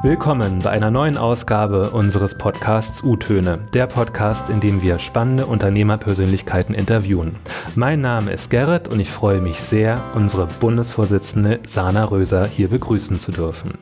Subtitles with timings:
[0.00, 6.72] Willkommen bei einer neuen Ausgabe unseres Podcasts U-Töne, der Podcast, in dem wir spannende Unternehmerpersönlichkeiten
[6.72, 7.34] interviewen.
[7.74, 13.18] Mein Name ist Gerrit und ich freue mich sehr, unsere Bundesvorsitzende Sana Röser hier begrüßen
[13.18, 13.72] zu dürfen.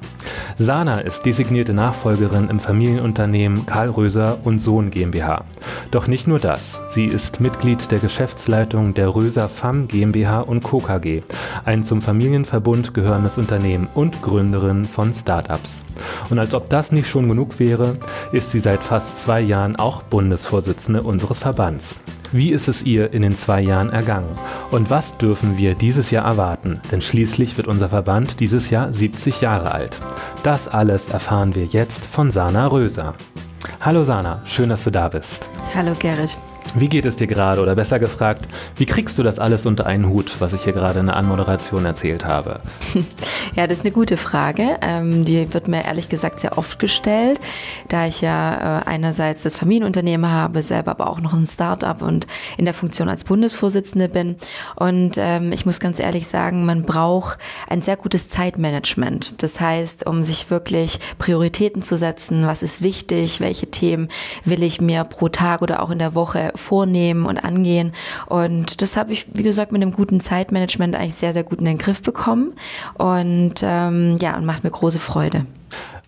[0.57, 5.45] Sana ist designierte Nachfolgerin im Familienunternehmen Karl Röser und Sohn GmbH.
[5.91, 10.79] Doch nicht nur das, sie ist Mitglied der Geschäftsleitung der Röser FAM GmbH und Co.
[10.79, 11.21] KG,
[11.67, 15.83] ein zum Familienverbund gehörendes Unternehmen und Gründerin von Startups.
[16.31, 17.99] Und als ob das nicht schon genug wäre,
[18.33, 21.97] ist sie seit fast zwei Jahren auch Bundesvorsitzende unseres Verbands.
[22.33, 24.31] Wie ist es ihr in den zwei Jahren ergangen?
[24.71, 26.81] Und was dürfen wir dieses Jahr erwarten?
[26.91, 29.99] Denn schließlich wird unser Verband dieses Jahr 70 Jahre alt.
[30.43, 33.15] Das alles erfahren wir jetzt von Sana Röser.
[33.81, 35.43] Hallo Sana, schön, dass du da bist.
[35.75, 36.37] Hallo Gerrit.
[36.79, 37.63] Wie geht es dir gerade?
[37.63, 41.01] Oder besser gefragt, wie kriegst du das alles unter einen Hut, was ich hier gerade
[41.01, 42.61] in der Anmoderation erzählt habe?
[43.55, 44.77] Ja, das ist eine gute Frage.
[44.83, 47.41] Ähm, die wird mir ehrlich gesagt sehr oft gestellt,
[47.89, 52.27] da ich ja äh, einerseits das Familienunternehmen habe, selber aber auch noch ein Start-up und
[52.59, 54.37] in der Funktion als Bundesvorsitzende bin.
[54.75, 59.35] Und ähm, ich muss ganz ehrlich sagen, man braucht ein sehr gutes Zeitmanagement.
[59.39, 64.09] Das heißt, um sich wirklich Prioritäten zu setzen, was ist wichtig, welche Themen
[64.45, 67.93] will ich mir pro Tag oder auch in der Woche vornehmen und angehen.
[68.27, 71.65] Und das habe ich, wie gesagt, mit einem guten Zeitmanagement eigentlich sehr, sehr gut in
[71.65, 72.55] den Griff bekommen.
[72.95, 75.47] Und ähm, ja, und macht mir große Freude.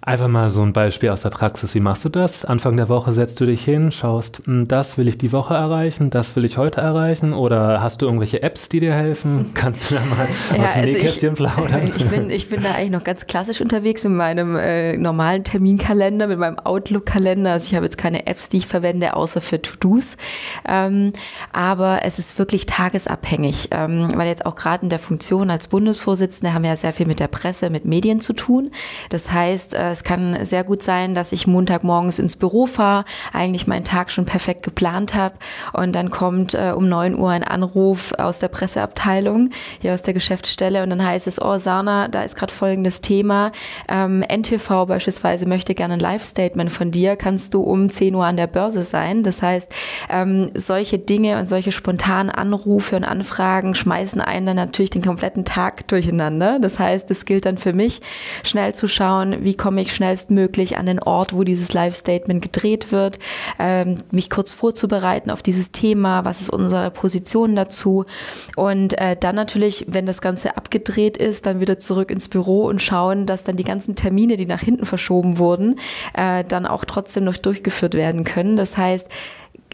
[0.08, 1.74] Einfach mal so ein Beispiel aus der Praxis.
[1.74, 2.46] Wie machst du das?
[2.46, 6.08] Anfang der Woche setzt du dich hin, schaust, hm, das will ich die Woche erreichen,
[6.08, 9.50] das will ich heute erreichen oder hast du irgendwelche Apps, die dir helfen?
[9.54, 11.92] Kannst du da mal ja, aus dem also Nähkästchen plaudern?
[11.98, 16.26] Ich bin, ich bin da eigentlich noch ganz klassisch unterwegs mit meinem äh, normalen Terminkalender,
[16.26, 17.52] mit meinem Outlook-Kalender.
[17.52, 20.16] Also ich habe jetzt keine Apps, die ich verwende, außer für To-Dos.
[20.66, 21.12] Ähm,
[21.52, 26.54] aber es ist wirklich tagesabhängig, ähm, weil jetzt auch gerade in der Funktion als Bundesvorsitzende
[26.54, 28.70] haben wir ja sehr viel mit der Presse, mit Medien zu tun.
[29.10, 33.66] Das heißt, äh, es kann sehr gut sein, dass ich Montagmorgens ins Büro fahre, eigentlich
[33.66, 35.34] meinen Tag schon perfekt geplant habe
[35.72, 39.50] und dann kommt äh, um neun Uhr ein Anruf aus der Presseabteilung,
[39.80, 43.50] hier aus der Geschäftsstelle und dann heißt es, oh Sana, da ist gerade folgendes Thema.
[43.88, 47.16] Ähm, NTV beispielsweise möchte gerne ein Live-Statement von dir.
[47.16, 49.24] Kannst du um 10 Uhr an der Börse sein?
[49.24, 49.74] Das heißt,
[50.10, 55.44] ähm, solche Dinge und solche spontanen Anrufe und Anfragen schmeißen einen dann natürlich den kompletten
[55.44, 56.60] Tag durcheinander.
[56.60, 58.00] Das heißt, es gilt dann für mich,
[58.44, 62.90] schnell zu schauen, wie komme komme ich schnellstmöglich an den Ort, wo dieses Live-Statement gedreht
[62.90, 63.20] wird,
[63.60, 68.04] ähm, mich kurz vorzubereiten auf dieses Thema, was ist unsere Position dazu
[68.56, 72.82] und äh, dann natürlich, wenn das Ganze abgedreht ist, dann wieder zurück ins Büro und
[72.82, 75.78] schauen, dass dann die ganzen Termine, die nach hinten verschoben wurden,
[76.12, 78.56] äh, dann auch trotzdem noch durchgeführt werden können.
[78.56, 79.08] Das heißt,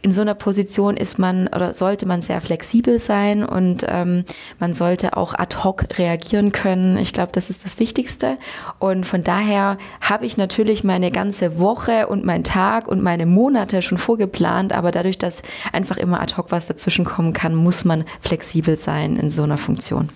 [0.04, 4.26] in so einer Position ist man oder sollte man sehr flexibel sein und ähm,
[4.58, 6.98] man sollte auch ad hoc reagieren können.
[6.98, 8.36] Ich glaube, das ist das Wichtigste.
[8.78, 13.80] Und von daher habe ich natürlich meine ganze Woche und meinen Tag und meine Monate
[13.80, 15.40] schon vorgeplant, aber dadurch, dass
[15.72, 19.56] einfach immer ad hoc was dazwischen kommen kann, muss man flexibel sein in so einer
[19.56, 20.10] Funktion.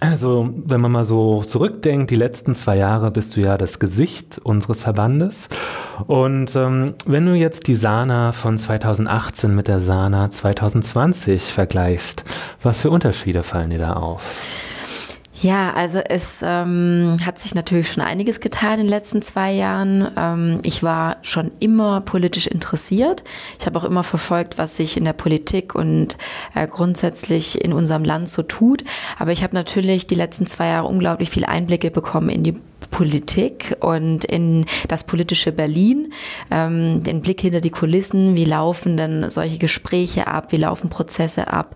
[0.00, 4.38] Also, wenn man mal so zurückdenkt, die letzten zwei Jahre bist du ja das Gesicht
[4.42, 5.48] unseres Verbandes.
[6.06, 12.24] Und ähm, wenn du jetzt die Sana von 2018 mit der Sana 2020 vergleichst,
[12.60, 14.42] was für Unterschiede fallen dir da auf?
[15.44, 20.10] Ja, also es ähm, hat sich natürlich schon einiges getan in den letzten zwei Jahren.
[20.16, 23.24] Ähm, ich war schon immer politisch interessiert.
[23.60, 26.16] Ich habe auch immer verfolgt, was sich in der Politik und
[26.54, 28.84] äh, grundsätzlich in unserem Land so tut.
[29.18, 32.58] Aber ich habe natürlich die letzten zwei Jahre unglaublich viele Einblicke bekommen in die
[32.94, 36.12] Politik und in das politische Berlin,
[36.52, 41.48] ähm, den Blick hinter die Kulissen, wie laufen denn solche Gespräche ab, wie laufen Prozesse
[41.48, 41.74] ab,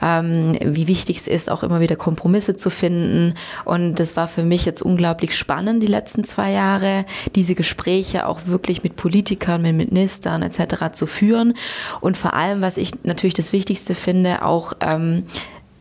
[0.00, 3.34] ähm, wie wichtig es ist, auch immer wieder Kompromisse zu finden.
[3.66, 7.04] Und das war für mich jetzt unglaublich spannend, die letzten zwei Jahre,
[7.34, 10.92] diese Gespräche auch wirklich mit Politikern, mit Ministern etc.
[10.92, 11.52] zu führen.
[12.00, 15.24] Und vor allem, was ich natürlich das Wichtigste finde, auch ähm,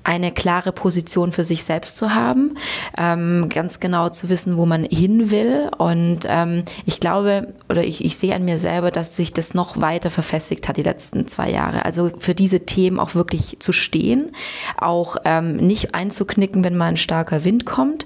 [0.03, 2.55] eine klare Position für sich selbst zu haben,
[2.97, 5.69] ähm, ganz genau zu wissen, wo man hin will.
[5.77, 9.79] Und ähm, ich glaube oder ich, ich sehe an mir selber, dass sich das noch
[9.79, 11.85] weiter verfestigt hat die letzten zwei Jahre.
[11.85, 14.31] Also für diese Themen auch wirklich zu stehen,
[14.77, 18.05] auch ähm, nicht einzuknicken, wenn mal ein starker Wind kommt,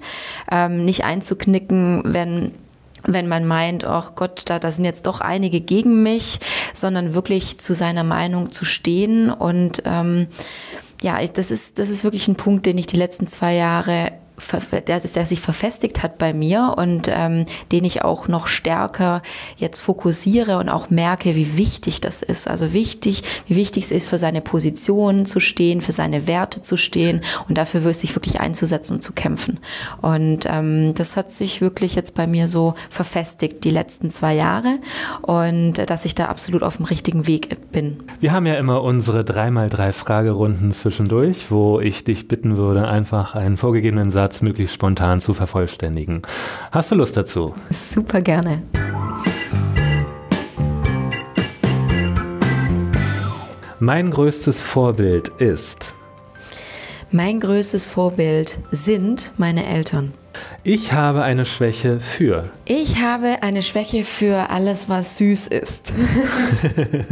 [0.51, 2.51] ähm, nicht einzuknicken, wenn
[3.03, 6.39] wenn man meint, oh Gott, da, da sind jetzt doch einige gegen mich,
[6.73, 10.27] sondern wirklich zu seiner Meinung zu stehen und ähm,
[11.01, 14.11] ja, ich, das ist, das ist wirklich ein Punkt, den ich die letzten zwei Jahre
[14.87, 19.21] der, der sich verfestigt hat bei mir und ähm, den ich auch noch stärker
[19.57, 22.47] jetzt fokussiere und auch merke, wie wichtig das ist.
[22.47, 26.77] Also wichtig, wie wichtig es ist, für seine Position zu stehen, für seine Werte zu
[26.77, 29.59] stehen und dafür sich wirklich einzusetzen und zu kämpfen.
[30.01, 34.77] Und ähm, das hat sich wirklich jetzt bei mir so verfestigt die letzten zwei Jahre
[35.23, 37.97] und äh, dass ich da absolut auf dem richtigen Weg bin.
[38.19, 43.57] Wir haben ja immer unsere 3x3 Fragerunden zwischendurch, wo ich dich bitten würde, einfach einen
[43.57, 46.21] vorgegebenen Satz Satz möglichst spontan zu vervollständigen.
[46.73, 47.53] Hast du Lust dazu?
[47.69, 48.61] Super gerne.
[53.79, 55.93] Mein größtes Vorbild ist.
[57.09, 60.13] Mein größtes Vorbild sind meine Eltern.
[60.63, 62.49] Ich habe eine Schwäche für.
[62.65, 65.93] Ich habe eine Schwäche für alles, was süß ist.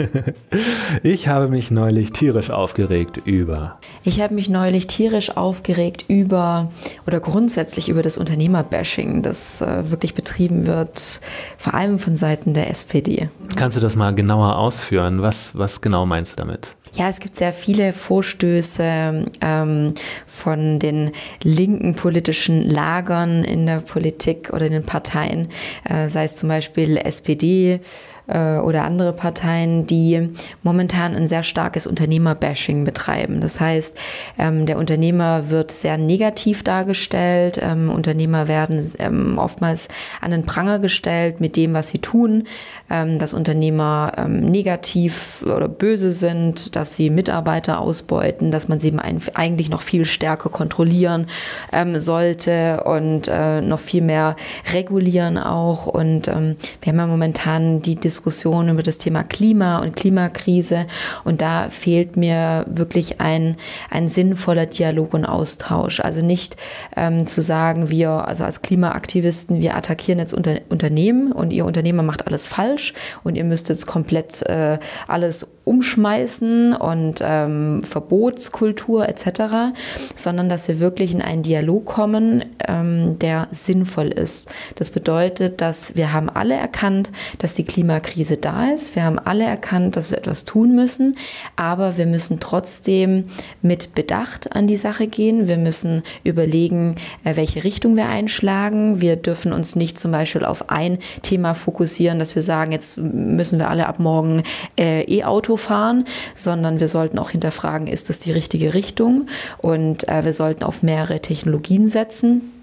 [1.03, 3.79] ich habe mich neulich tierisch aufgeregt über.
[4.03, 6.69] Ich habe mich neulich tierisch aufgeregt über
[7.07, 11.21] oder grundsätzlich über das Unternehmerbashing, das äh, wirklich betrieben wird,
[11.57, 13.29] vor allem von Seiten der SPD.
[13.55, 15.21] Kannst du das mal genauer ausführen?
[15.21, 16.75] Was, was genau meinst du damit?
[16.95, 19.93] Ja, es gibt sehr viele Vorstöße ähm,
[20.27, 21.11] von den
[21.43, 25.49] linken politischen Lagern in der Politik oder in den Parteien,
[25.83, 27.81] äh, sei es zum Beispiel SPD,
[28.27, 30.29] äh, oder andere Parteien, die
[30.63, 33.41] momentan ein sehr starkes Unternehmerbashing betreiben.
[33.41, 33.97] Das heißt,
[34.37, 37.59] ähm, der Unternehmer wird sehr negativ dargestellt.
[37.61, 39.87] Ähm, Unternehmer werden ähm, oftmals
[40.21, 42.47] an den Pranger gestellt mit dem, was sie tun,
[42.89, 48.93] ähm, dass Unternehmer ähm, negativ oder böse sind, dass sie Mitarbeiter ausbeuten, dass man sie
[49.33, 51.27] eigentlich noch viel stärker kontrollieren
[51.71, 54.35] ähm, sollte und äh, noch viel mehr
[54.73, 55.87] regulieren auch.
[55.87, 60.87] Und wir haben ja momentan die Diskussion, Diskussion über das Thema Klima und Klimakrise.
[61.25, 63.57] Und da fehlt mir wirklich ein,
[63.89, 65.99] ein sinnvoller Dialog und Austausch.
[65.99, 66.55] Also nicht
[66.95, 72.03] ähm, zu sagen, wir, also als Klimaaktivisten, wir attackieren jetzt Unter Unternehmen und ihr Unternehmer
[72.03, 79.75] macht alles falsch und ihr müsst jetzt komplett äh, alles umschmeißen und ähm, Verbotskultur etc.,
[80.15, 84.49] sondern dass wir wirklich in einen Dialog kommen, ähm, der sinnvoll ist.
[84.75, 88.04] Das bedeutet, dass wir haben alle erkannt, dass die Klimakrise
[88.41, 88.95] da ist.
[88.95, 91.17] Wir haben alle erkannt, dass wir etwas tun müssen,
[91.55, 93.23] aber wir müssen trotzdem
[93.61, 95.47] mit Bedacht an die Sache gehen.
[95.47, 99.01] Wir müssen überlegen, äh, welche Richtung wir einschlagen.
[99.01, 103.59] Wir dürfen uns nicht zum Beispiel auf ein Thema fokussieren, dass wir sagen, jetzt müssen
[103.59, 104.43] wir alle ab morgen
[104.77, 106.05] äh, E-Auto fahren,
[106.35, 109.27] sondern wir sollten auch hinterfragen, ist das die richtige Richtung?
[109.57, 112.54] Und äh, wir sollten auf mehrere Technologien setzen.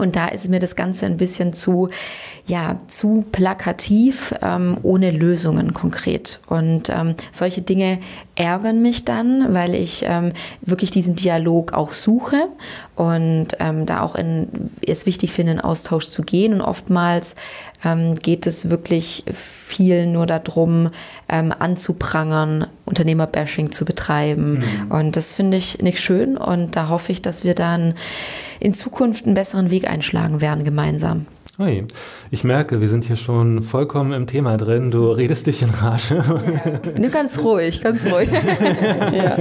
[0.00, 1.90] Und da ist mir das Ganze ein bisschen zu,
[2.46, 6.40] ja, zu plakativ, ähm, ohne Lösungen konkret.
[6.48, 8.00] Und ähm, solche Dinge
[8.34, 10.32] ärgern mich dann, weil ich ähm,
[10.62, 12.48] wirklich diesen Dialog auch suche
[12.96, 16.54] und ähm, da auch in, es wichtig finde, in Austausch zu gehen.
[16.54, 17.36] Und oftmals
[17.84, 20.90] ähm, geht es wirklich viel nur darum,
[21.28, 24.58] ähm, anzuprangern, Unternehmerbashing zu betreiben.
[24.58, 24.90] Mhm.
[24.90, 26.36] Und das finde ich nicht schön.
[26.36, 27.94] Und da hoffe ich, dass wir dann
[28.58, 31.26] in Zukunft einen besseren Weg einschlagen werden gemeinsam.
[31.60, 31.86] Ui,
[32.30, 34.90] ich merke, wir sind hier schon vollkommen im Thema drin.
[34.90, 36.16] Du redest dich in Rage.
[36.16, 36.98] Ja.
[36.98, 38.30] Nur ganz ruhig, ganz ruhig.
[39.12, 39.36] ja.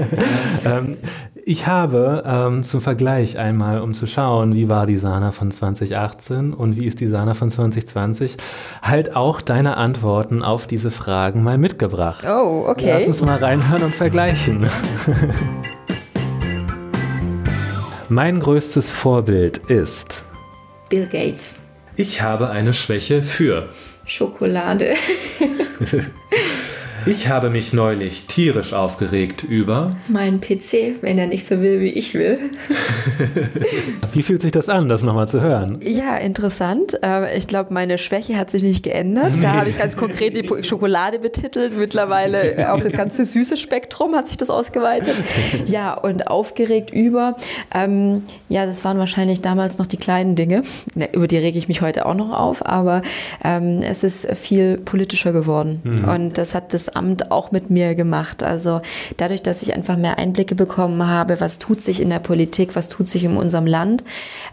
[0.65, 0.97] ähm,
[1.45, 6.53] ich habe ähm, zum Vergleich einmal, um zu schauen, wie war die Sana von 2018
[6.53, 8.35] und wie ist die Sana von 2020,
[8.81, 12.25] halt auch deine Antworten auf diese Fragen mal mitgebracht.
[12.29, 12.97] Oh, okay.
[12.99, 14.67] Lass uns mal reinhören und vergleichen.
[18.09, 20.25] mein größtes Vorbild ist
[20.89, 21.55] Bill Gates.
[21.95, 23.69] Ich habe eine Schwäche für
[24.05, 24.95] Schokolade.
[27.09, 31.89] Ich habe mich neulich tierisch aufgeregt über meinen PC, wenn er nicht so will, wie
[31.89, 32.37] ich will.
[34.13, 35.79] wie fühlt sich das an, das nochmal zu hören?
[35.81, 36.99] Ja, interessant.
[37.01, 39.41] Äh, ich glaube, meine Schwäche hat sich nicht geändert.
[39.41, 41.75] Da habe ich ganz konkret die Schokolade betitelt.
[41.75, 45.15] Mittlerweile auf das ganze süße Spektrum hat sich das ausgeweitet.
[45.65, 47.35] Ja, und aufgeregt über.
[47.73, 50.61] Ähm, ja, das waren wahrscheinlich damals noch die kleinen Dinge.
[51.13, 52.63] Über die rege ich mich heute auch noch auf.
[52.67, 53.01] Aber
[53.43, 55.81] ähm, es ist viel politischer geworden.
[55.83, 56.07] Mhm.
[56.07, 58.43] Und das hat das Amt auch mit mir gemacht.
[58.43, 58.81] Also
[59.17, 62.89] dadurch, dass ich einfach mehr Einblicke bekommen habe, was tut sich in der Politik, was
[62.89, 64.03] tut sich in unserem Land,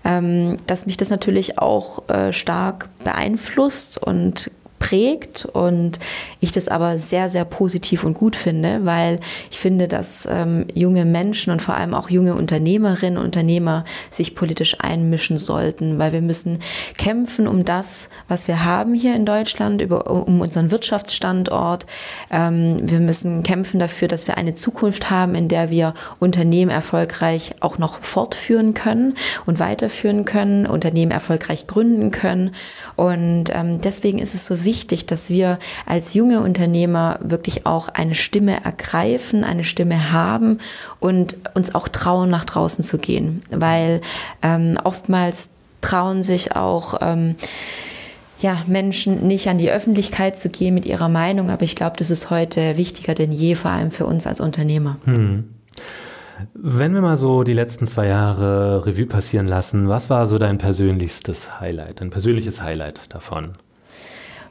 [0.04, 4.50] ähm, dass mich das natürlich auch äh, stark beeinflusst und
[4.86, 5.98] prägt und
[6.38, 9.18] ich das aber sehr, sehr positiv und gut finde, weil
[9.50, 14.36] ich finde, dass ähm, junge Menschen und vor allem auch junge Unternehmerinnen und Unternehmer sich
[14.36, 16.60] politisch einmischen sollten, weil wir müssen
[16.96, 21.86] kämpfen um das, was wir haben hier in Deutschland, über, um unseren Wirtschaftsstandort.
[22.30, 27.56] Ähm, wir müssen kämpfen dafür, dass wir eine Zukunft haben, in der wir Unternehmen erfolgreich
[27.58, 29.14] auch noch fortführen können
[29.46, 32.52] und weiterführen können, Unternehmen erfolgreich gründen können.
[32.94, 34.75] Und ähm, deswegen ist es so wichtig,
[35.06, 40.58] dass wir als junge Unternehmer wirklich auch eine Stimme ergreifen, eine Stimme haben
[41.00, 43.40] und uns auch trauen, nach draußen zu gehen.
[43.50, 44.00] Weil
[44.42, 47.36] ähm, oftmals trauen sich auch ähm,
[48.38, 52.10] ja, Menschen nicht an die Öffentlichkeit zu gehen mit ihrer Meinung, aber ich glaube, das
[52.10, 54.98] ist heute wichtiger denn je, vor allem für uns als Unternehmer.
[55.04, 55.44] Hm.
[56.52, 60.58] Wenn wir mal so die letzten zwei Jahre Revue passieren lassen, was war so dein
[60.58, 63.52] persönlichstes Highlight, dein persönliches Highlight davon?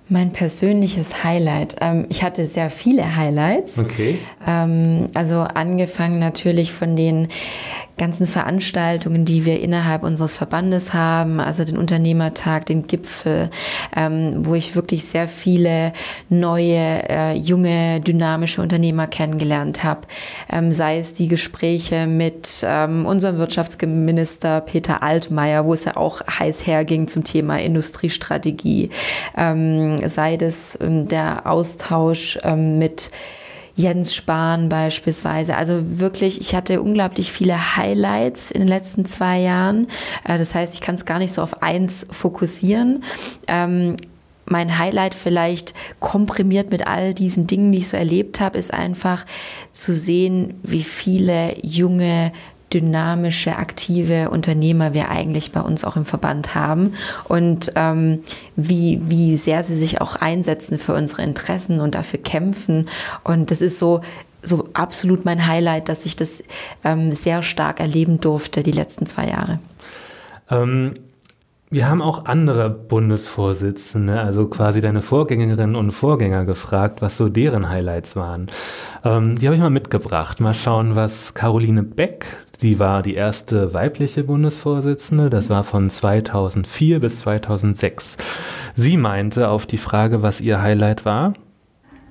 [0.07, 1.77] Mein persönliches Highlight.
[1.81, 3.79] Ähm, ich hatte sehr viele Highlights.
[3.79, 4.19] Okay.
[4.45, 7.27] Ähm, also angefangen natürlich von den
[7.97, 13.49] ganzen Veranstaltungen, die wir innerhalb unseres Verbandes haben, also den Unternehmertag, den Gipfel,
[13.95, 15.93] ähm, wo ich wirklich sehr viele
[16.29, 20.01] neue, äh, junge, dynamische Unternehmer kennengelernt habe.
[20.49, 26.21] Ähm, sei es die Gespräche mit ähm, unserem Wirtschaftsminister Peter Altmaier, wo es ja auch
[26.27, 28.89] heiß herging zum Thema Industriestrategie,
[29.37, 33.11] ähm, sei es ähm, der Austausch ähm, mit
[33.75, 35.57] Jens Spahn beispielsweise.
[35.57, 39.87] Also wirklich, ich hatte unglaublich viele Highlights in den letzten zwei Jahren.
[40.23, 43.03] Äh, das heißt, ich kann es gar nicht so auf eins fokussieren
[43.47, 43.97] ähm,
[44.45, 49.25] mein Highlight vielleicht komprimiert mit all diesen Dingen, die ich so erlebt habe, ist einfach
[49.71, 52.31] zu sehen, wie viele junge
[52.73, 56.93] dynamische, aktive Unternehmer wir eigentlich bei uns auch im Verband haben
[57.25, 58.21] und ähm,
[58.55, 62.89] wie, wie sehr sie sich auch einsetzen für unsere Interessen und dafür kämpfen.
[63.23, 64.01] Und das ist so,
[64.41, 66.43] so absolut mein Highlight, dass ich das
[66.83, 69.59] ähm, sehr stark erleben durfte die letzten zwei Jahre.
[70.49, 70.95] Ähm,
[71.71, 77.69] wir haben auch andere Bundesvorsitzende, also quasi deine Vorgängerinnen und Vorgänger gefragt, was so deren
[77.69, 78.47] Highlights waren.
[79.03, 80.39] Ähm, die habe ich mal mitgebracht.
[80.39, 82.27] Mal schauen, was Caroline Beck,
[82.61, 88.17] die war die erste weibliche Bundesvorsitzende, das war von 2004 bis 2006.
[88.75, 91.33] Sie meinte auf die Frage, was ihr Highlight war.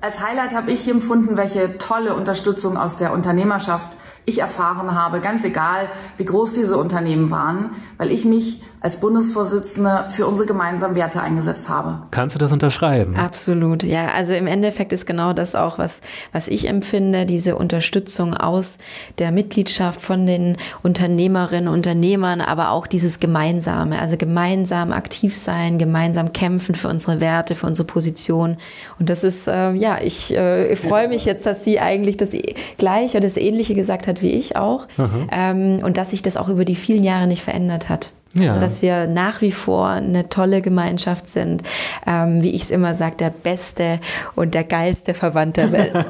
[0.01, 5.43] Als Highlight habe ich empfunden, welche tolle Unterstützung aus der Unternehmerschaft ich erfahren habe, ganz
[5.43, 5.87] egal,
[6.17, 11.67] wie groß diese Unternehmen waren, weil ich mich als Bundesvorsitzende für unsere gemeinsamen Werte eingesetzt
[11.67, 12.03] habe.
[12.11, 13.15] Kannst du das unterschreiben?
[13.15, 14.09] Absolut, ja.
[14.09, 16.01] Also im Endeffekt ist genau das auch, was,
[16.33, 18.77] was ich empfinde, diese Unterstützung aus
[19.17, 26.31] der Mitgliedschaft von den Unternehmerinnen, Unternehmern, aber auch dieses Gemeinsame, also gemeinsam aktiv sein, gemeinsam
[26.31, 28.57] kämpfen für unsere Werte, für unsere Position.
[28.99, 32.33] Und das ist, äh, ja, ich, äh, ich freue mich jetzt, dass sie eigentlich das
[32.77, 34.85] Gleiche oder das Ähnliche gesagt hat wie ich auch.
[35.31, 38.11] Ähm, und dass sich das auch über die vielen Jahre nicht verändert hat.
[38.35, 38.53] Ja.
[38.53, 41.63] Also, dass wir nach wie vor eine tolle Gemeinschaft sind.
[42.05, 43.99] Ähm, wie ich es immer sage, der beste
[44.35, 45.93] und der geilste Verband der Welt.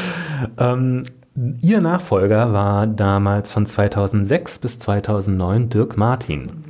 [0.58, 1.02] ähm,
[1.62, 6.64] Ihr Nachfolger war damals von 2006 bis 2009 Dirk Martin.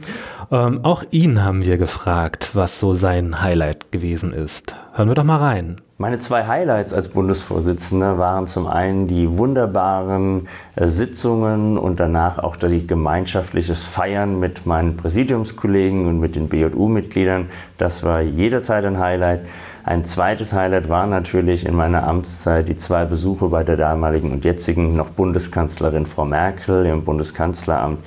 [0.52, 4.76] Ähm, auch ihn haben wir gefragt, was so sein Highlight gewesen ist.
[4.92, 5.80] Hören wir doch mal rein.
[6.00, 12.56] Meine zwei Highlights als Bundesvorsitzender waren zum einen die wunderbaren äh, Sitzungen und danach auch
[12.56, 17.50] das gemeinschaftliches Feiern mit meinen Präsidiumskollegen und mit den BJU-Mitgliedern.
[17.76, 19.40] Das war jederzeit ein Highlight.
[19.84, 24.42] Ein zweites Highlight war natürlich in meiner Amtszeit die zwei Besuche bei der damaligen und
[24.42, 27.98] jetzigen noch Bundeskanzlerin Frau Merkel im Bundeskanzleramt,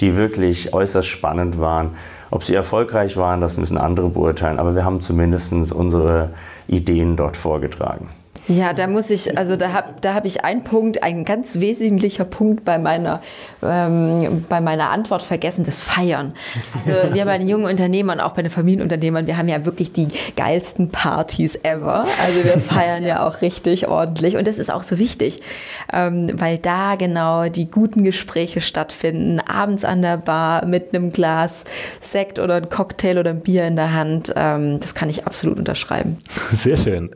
[0.00, 1.94] die wirklich äußerst spannend waren.
[2.30, 6.30] Ob sie erfolgreich waren, das müssen andere beurteilen, aber wir haben zumindest unsere
[6.70, 8.19] Ideen dort vorgetragen.
[8.48, 12.24] Ja, da muss ich, also da habe da hab ich einen Punkt, ein ganz wesentlicher
[12.24, 13.20] Punkt bei meiner,
[13.62, 16.32] ähm, bei meiner Antwort vergessen, das Feiern.
[16.74, 20.08] Also wir bei den jungen Unternehmern, auch bei den Familienunternehmern, wir haben ja wirklich die
[20.36, 22.04] geilsten Partys ever.
[22.24, 25.40] Also wir feiern ja auch richtig ordentlich und das ist auch so wichtig,
[25.92, 31.64] ähm, weil da genau die guten Gespräche stattfinden, abends an der Bar mit einem Glas
[32.00, 34.32] Sekt oder ein Cocktail oder ein Bier in der Hand.
[34.34, 36.18] Ähm, das kann ich absolut unterschreiben.
[36.56, 37.10] Sehr schön.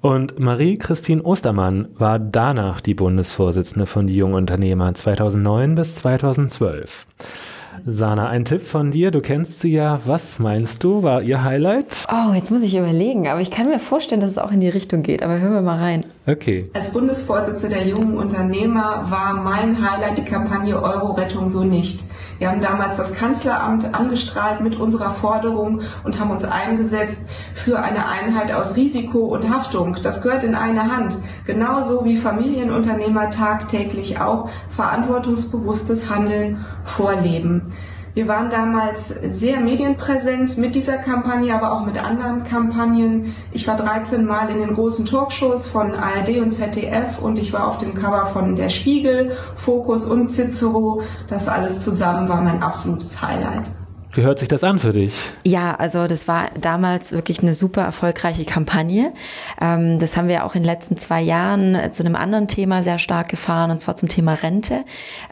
[0.00, 7.06] Und Marie-Christine Ostermann war danach die Bundesvorsitzende von Die Jungen Unternehmer 2009 bis 2012.
[7.84, 10.00] Sana, ein Tipp von dir, du kennst sie ja.
[10.06, 12.06] Was meinst du, war ihr Highlight?
[12.10, 14.68] Oh, jetzt muss ich überlegen, aber ich kann mir vorstellen, dass es auch in die
[14.68, 15.22] Richtung geht.
[15.22, 16.00] Aber hören wir mal rein.
[16.26, 16.70] Okay.
[16.72, 22.02] Als Bundesvorsitzende der jungen Unternehmer war mein Highlight die Kampagne Euro-Rettung so nicht.
[22.38, 27.24] Wir haben damals das Kanzleramt angestrahlt mit unserer Forderung und haben uns eingesetzt
[27.54, 29.96] für eine Einheit aus Risiko und Haftung.
[30.02, 31.16] Das gehört in eine Hand.
[31.46, 37.72] Genauso wie Familienunternehmer tagtäglich auch verantwortungsbewusstes Handeln vorleben.
[38.16, 43.34] Wir waren damals sehr medienpräsent mit dieser Kampagne, aber auch mit anderen Kampagnen.
[43.52, 47.68] Ich war 13 Mal in den großen Talkshows von ARD und ZDF und ich war
[47.68, 51.02] auf dem Cover von Der Spiegel, Focus und Cicero.
[51.28, 53.68] Das alles zusammen war mein absolutes Highlight.
[54.16, 55.12] Wie hört sich das an für dich?
[55.44, 59.12] Ja, also das war damals wirklich eine super erfolgreiche Kampagne.
[59.60, 62.98] Ähm, das haben wir auch in den letzten zwei Jahren zu einem anderen Thema sehr
[62.98, 64.84] stark gefahren, und zwar zum Thema Rente.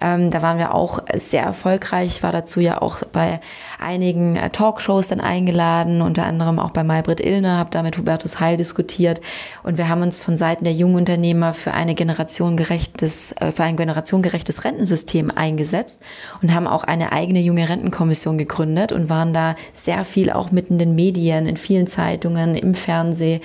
[0.02, 2.16] Ähm, da waren wir auch sehr erfolgreich.
[2.16, 3.40] Ich war dazu ja auch bei
[3.78, 8.38] einigen äh, Talkshows dann eingeladen, unter anderem auch bei Maybrit Illner, habe da mit Hubertus
[8.38, 9.22] Heil diskutiert.
[9.62, 13.78] Und wir haben uns von Seiten der jungen Unternehmer für eine generationengerechtes, äh, für ein
[13.78, 16.02] generationengerechtes Rentensystem eingesetzt
[16.42, 20.50] und haben auch eine eigene junge Rentenkommission gegründet gegründet und waren da sehr viel auch
[20.50, 23.40] mitten in den Medien, in vielen Zeitungen, im Fernsehen.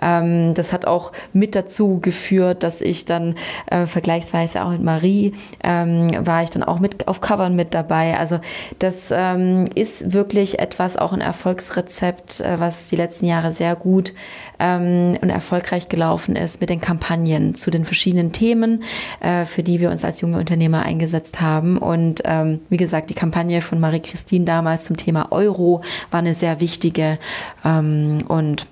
[0.00, 3.34] Ähm, das hat auch mit dazu geführt, dass ich dann
[3.66, 5.32] äh, vergleichsweise auch mit Marie
[5.62, 8.16] ähm, war ich dann auch mit auf Covern mit dabei.
[8.18, 8.40] Also
[8.78, 14.14] das ähm, ist wirklich etwas, auch ein Erfolgsrezept, äh, was die letzten Jahre sehr gut
[14.58, 18.82] ähm, und erfolgreich gelaufen ist mit den Kampagnen zu den verschiedenen Themen,
[19.20, 21.76] äh, für die wir uns als junge Unternehmer eingesetzt haben.
[21.78, 26.60] Und ähm, wie gesagt, die Kampagne von Marie-Christine damals zum Thema Euro war eine sehr
[26.60, 27.18] wichtige
[27.64, 28.66] ähm, und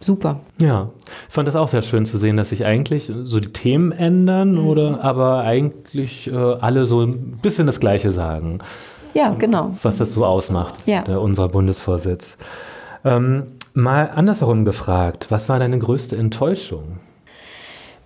[0.00, 0.40] super.
[0.60, 0.90] Ja,
[1.28, 4.52] ich fand das auch sehr schön zu sehen, dass sich eigentlich so die Themen ändern
[4.52, 4.66] mhm.
[4.66, 8.58] oder aber eigentlich äh, alle so ein bisschen das Gleiche sagen.
[9.14, 9.74] Ja, genau.
[9.82, 11.02] Was das so ausmacht, ja.
[11.02, 12.36] der, unser Bundesvorsitz.
[13.04, 16.98] Ähm, mal andersherum gefragt, was war deine größte Enttäuschung?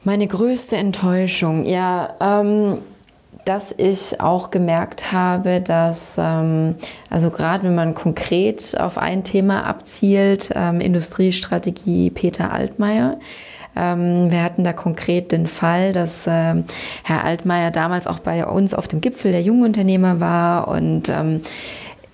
[0.04, 2.78] Meine größte Enttäuschung, ja, ähm,
[3.44, 6.76] dass ich auch gemerkt habe, dass, ähm,
[7.10, 13.18] also gerade wenn man konkret auf ein Thema abzielt, ähm, Industriestrategie Peter Altmaier,
[13.76, 16.62] ähm, wir hatten da konkret den Fall, dass äh,
[17.04, 21.40] Herr Altmaier damals auch bei uns auf dem Gipfel der Jungunternehmer war und ähm,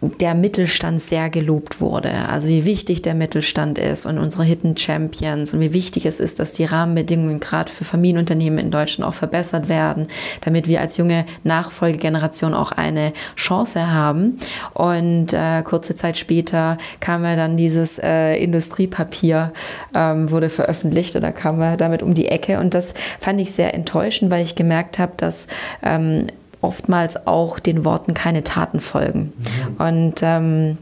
[0.09, 2.11] der Mittelstand sehr gelobt wurde.
[2.29, 6.41] Also wie wichtig der Mittelstand ist und unsere Hidden Champions und wie wichtig es ist,
[6.41, 10.09] dass die Rahmenbedingungen gerade für Familienunternehmen in Deutschland auch verbessert werden,
[10.41, 14.39] damit wir als junge Nachfolgegeneration auch eine Chance haben.
[14.73, 19.53] Und äh, kurze Zeit später kam ja dann dieses äh, Industriepapier,
[19.95, 22.59] ähm, wurde veröffentlicht oder kam er damit um die Ecke.
[22.59, 25.47] Und das fand ich sehr enttäuschend, weil ich gemerkt habe, dass
[25.83, 26.27] ähm,
[26.65, 29.33] oftmals auch den Worten keine Taten folgen.
[29.37, 29.87] Mhm.
[29.87, 30.79] Und ähm,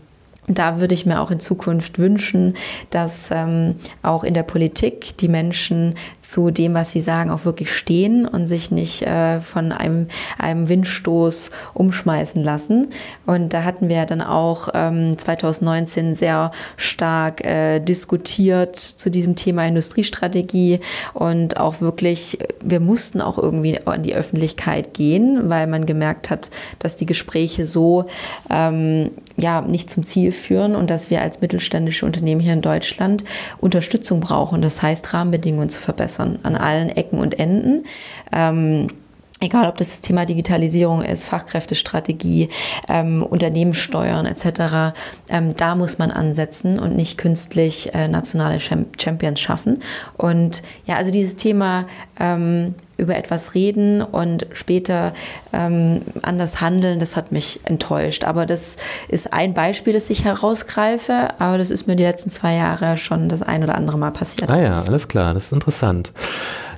[0.48, 2.54] da würde ich mir auch in Zukunft wünschen,
[2.90, 7.72] dass ähm, auch in der Politik die Menschen zu dem, was sie sagen, auch wirklich
[7.72, 12.88] stehen und sich nicht äh, von einem, einem Windstoß umschmeißen lassen.
[13.24, 19.64] Und da hatten wir dann auch ähm, 2019 sehr stark äh, diskutiert zu diesem Thema
[19.64, 20.80] Industriestrategie
[21.14, 26.50] und auch wirklich, wir mussten auch irgendwie in die Öffentlichkeit gehen, weil man gemerkt hat,
[26.80, 28.06] dass die Gespräche so
[28.50, 33.24] ähm, ja nicht zum Ziel führen und dass wir als mittelständische Unternehmen hier in Deutschland
[33.58, 34.62] Unterstützung brauchen.
[34.62, 37.84] Das heißt, Rahmenbedingungen zu verbessern an allen Ecken und Enden.
[38.32, 38.88] Ähm,
[39.42, 42.48] Egal, ob das das Thema Digitalisierung ist, Fachkräftestrategie,
[42.88, 44.94] ähm, Unternehmenssteuern etc.,
[45.28, 49.82] ähm, da muss man ansetzen und nicht künstlich äh, nationale Champions schaffen.
[50.16, 51.86] Und ja, also dieses Thema
[52.20, 55.12] ähm, über etwas reden und später
[55.52, 58.22] ähm, anders handeln, das hat mich enttäuscht.
[58.22, 58.76] Aber das
[59.08, 63.28] ist ein Beispiel, das ich herausgreife, aber das ist mir die letzten zwei Jahre schon
[63.28, 64.52] das ein oder andere Mal passiert.
[64.52, 66.12] Ah ja, alles klar, das ist interessant.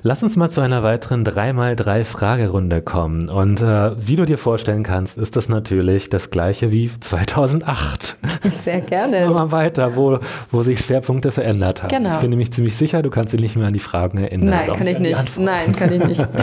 [0.07, 3.27] Lass uns mal zu einer weiteren 3x3 Fragerunde kommen.
[3.27, 8.15] Und äh, wie du dir vorstellen kannst, ist das natürlich das gleiche wie 2008.
[8.43, 9.27] Sehr gerne.
[9.31, 10.19] mal weiter, wo,
[10.51, 11.89] wo sich Schwerpunkte verändert haben.
[11.89, 12.13] Genau.
[12.13, 14.51] Ich bin nämlich ziemlich sicher, du kannst dich nicht mehr an die Fragen erinnern.
[14.51, 15.39] Nein, kann ich nicht.
[15.39, 16.27] Nein, kann ich nicht.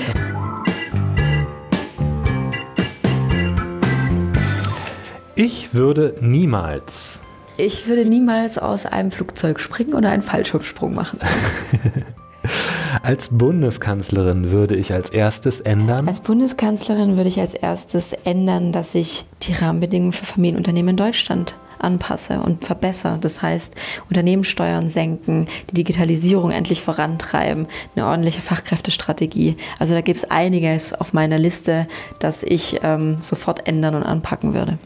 [5.34, 7.18] Ich würde niemals.
[7.56, 11.20] Ich würde niemals aus einem Flugzeug springen oder einen Fallschirmsprung machen.
[13.02, 16.06] Als Bundeskanzlerin würde ich als erstes ändern.
[16.06, 21.56] Als Bundeskanzlerin würde ich als erstes ändern, dass ich die Rahmenbedingungen für Familienunternehmen in Deutschland
[21.78, 23.18] anpasse und verbessere.
[23.20, 23.74] Das heißt,
[24.08, 29.56] Unternehmenssteuern senken, die Digitalisierung endlich vorantreiben, eine ordentliche Fachkräftestrategie.
[29.78, 31.86] Also da gibt es einiges auf meiner Liste,
[32.20, 34.78] das ich ähm, sofort ändern und anpacken würde.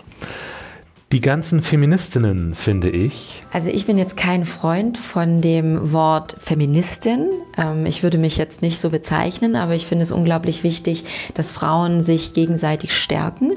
[1.12, 3.45] Die ganzen Feministinnen, finde ich.
[3.53, 7.29] Also ich bin jetzt kein Freund von dem Wort Feministin.
[7.57, 11.53] Ähm, ich würde mich jetzt nicht so bezeichnen, aber ich finde es unglaublich wichtig, dass
[11.53, 13.53] Frauen sich gegenseitig stärken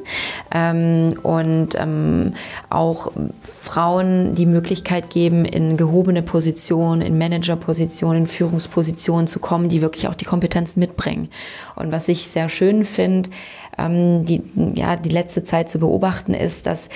[0.54, 2.36] ähm, und ähm,
[2.70, 9.82] auch Frauen die Möglichkeit geben, in gehobene Positionen, in Managerpositionen, in Führungspositionen zu kommen, die
[9.82, 11.30] wirklich auch die Kompetenzen mitbringen.
[11.76, 13.32] Und was ich sehr schön finde,
[13.88, 14.42] die,
[14.76, 16.90] ja, die letzte Zeit zu beobachten ist, dass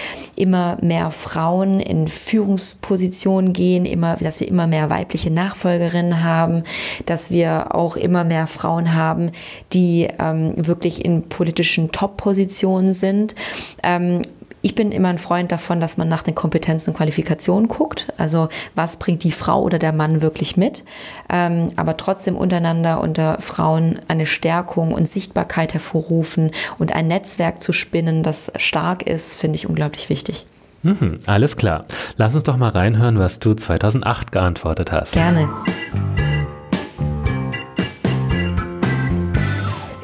[0.43, 6.63] immer mehr Frauen in Führungspositionen gehen, immer, dass wir immer mehr weibliche Nachfolgerinnen haben,
[7.05, 9.31] dass wir auch immer mehr Frauen haben,
[9.71, 13.35] die ähm, wirklich in politischen Top-Positionen sind.
[13.83, 14.23] Ähm,
[14.63, 18.07] ich bin immer ein Freund davon, dass man nach den Kompetenzen und Qualifikationen guckt.
[18.17, 20.85] Also was bringt die Frau oder der Mann wirklich mit?
[21.29, 27.73] Ähm, aber trotzdem untereinander unter Frauen eine Stärkung und Sichtbarkeit hervorrufen und ein Netzwerk zu
[27.73, 30.45] spinnen, das stark ist, finde ich unglaublich wichtig.
[30.81, 31.83] Mhm, alles klar.
[32.15, 35.11] Lass uns doch mal reinhören, was du 2008 geantwortet hast.
[35.11, 35.49] Gerne.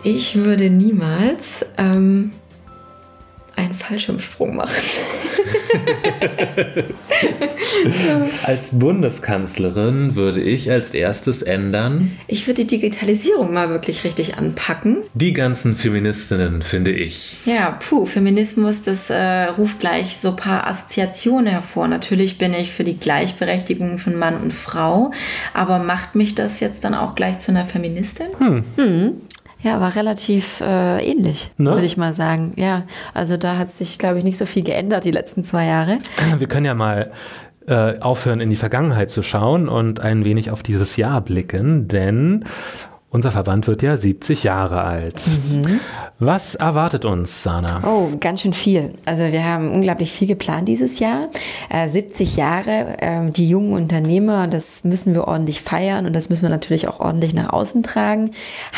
[0.03, 2.31] Ich würde niemals ähm,
[3.59, 4.71] einen Fallschirmsprung macht.
[8.43, 12.17] als Bundeskanzlerin würde ich als erstes ändern.
[12.27, 14.99] Ich würde die Digitalisierung mal wirklich richtig anpacken.
[15.13, 17.37] Die ganzen Feministinnen, finde ich.
[17.45, 21.87] Ja, puh, Feminismus, das äh, ruft gleich so ein paar Assoziationen hervor.
[21.87, 25.11] Natürlich bin ich für die Gleichberechtigung von Mann und Frau,
[25.53, 28.27] aber macht mich das jetzt dann auch gleich zu einer Feministin?
[28.37, 28.63] Hm.
[28.77, 29.21] Hm.
[29.61, 31.71] Ja, war relativ äh, ähnlich, ne?
[31.71, 32.53] würde ich mal sagen.
[32.55, 35.97] Ja, also da hat sich, glaube ich, nicht so viel geändert die letzten zwei Jahre.
[36.37, 37.11] Wir können ja mal
[37.67, 42.45] äh, aufhören, in die Vergangenheit zu schauen und ein wenig auf dieses Jahr blicken, denn
[43.09, 45.21] unser Verband wird ja 70 Jahre alt.
[45.27, 45.79] Mhm.
[46.21, 47.81] Was erwartet uns, Sana?
[47.85, 48.91] Oh, ganz schön viel.
[49.05, 51.29] Also wir haben unglaublich viel geplant dieses Jahr.
[51.69, 56.41] Äh, 70 Jahre, äh, die jungen Unternehmer, das müssen wir ordentlich feiern und das müssen
[56.41, 58.31] wir natürlich auch ordentlich nach außen tragen.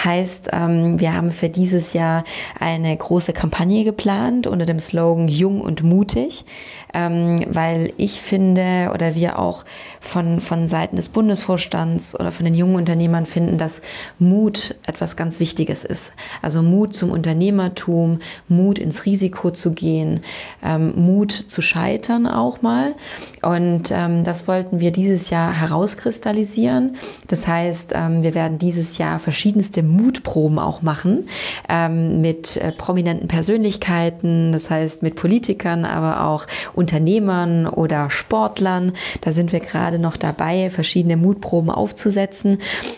[0.04, 2.25] Heißt, ähm, wir haben für dieses Jahr
[2.60, 6.45] eine große Kampagne geplant unter dem Slogan Jung und mutig,
[6.93, 9.65] ähm, weil ich finde oder wir auch
[9.99, 13.82] von, von Seiten des Bundesvorstands oder von den jungen Unternehmern finden, dass
[14.19, 16.13] Mut etwas ganz Wichtiges ist.
[16.43, 20.20] Also Mut zum Unternehmertum, Mut ins Risiko zu gehen,
[20.62, 22.96] ähm, Mut zu scheitern auch mal.
[23.41, 26.98] Und ähm, das wollten wir dieses Jahr herauskristallisieren.
[27.28, 31.30] Das heißt, ähm, wir werden dieses Jahr verschiedenste Mutproben auch machen
[31.70, 38.91] ähm, mit äh, prominenten Persönlichkeiten, das heißt mit Politikern, aber auch Unternehmern oder Sportlern.
[39.22, 42.58] Da sind wir gerade noch dabei, verschiedene Mutproben aufzusetzen.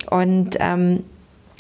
[0.10, 1.04] Und ähm,